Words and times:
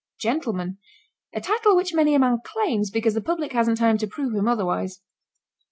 GENTLEMAN. 0.19 0.79
A 1.35 1.39
title 1.41 1.75
which 1.75 1.93
many 1.93 2.15
a 2.15 2.19
man 2.19 2.39
claims 2.43 2.89
because 2.89 3.13
the 3.13 3.21
public 3.21 3.53
hasn't 3.53 3.77
time 3.77 3.99
to 3.99 4.07
prove 4.07 4.33
him 4.33 4.47
otherwise. 4.47 4.99